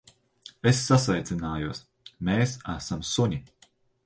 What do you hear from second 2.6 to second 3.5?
esam suņi.